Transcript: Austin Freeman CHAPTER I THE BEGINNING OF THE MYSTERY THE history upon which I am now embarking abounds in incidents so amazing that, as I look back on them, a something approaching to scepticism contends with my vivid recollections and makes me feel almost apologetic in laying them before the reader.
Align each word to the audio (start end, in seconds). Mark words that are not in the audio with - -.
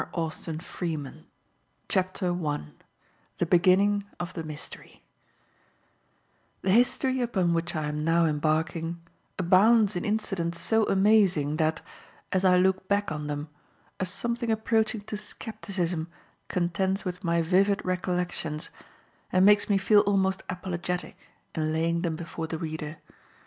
Austin 0.13 0.59
Freeman 0.59 1.27
CHAPTER 1.87 2.33
I 2.47 2.61
THE 3.37 3.45
BEGINNING 3.45 4.03
OF 4.19 4.33
THE 4.33 4.43
MYSTERY 4.43 5.03
THE 6.63 6.71
history 6.71 7.21
upon 7.21 7.53
which 7.53 7.75
I 7.75 7.83
am 7.87 8.03
now 8.03 8.25
embarking 8.25 8.99
abounds 9.37 9.95
in 9.95 10.03
incidents 10.03 10.59
so 10.59 10.85
amazing 10.85 11.57
that, 11.57 11.81
as 12.31 12.43
I 12.43 12.57
look 12.57 12.87
back 12.87 13.11
on 13.11 13.27
them, 13.27 13.49
a 13.99 14.07
something 14.07 14.49
approaching 14.49 15.01
to 15.01 15.15
scepticism 15.15 16.07
contends 16.47 17.05
with 17.05 17.23
my 17.23 17.43
vivid 17.43 17.85
recollections 17.85 18.71
and 19.31 19.45
makes 19.45 19.69
me 19.69 19.77
feel 19.77 19.99
almost 20.07 20.41
apologetic 20.49 21.29
in 21.53 21.71
laying 21.71 22.01
them 22.01 22.15
before 22.15 22.47
the 22.47 22.57
reader. 22.57 22.97